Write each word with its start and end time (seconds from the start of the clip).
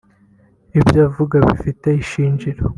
Ibyo 0.79 1.01
uvuga 1.07 1.35
bifite 1.47 1.87
ishingiro 2.01 2.61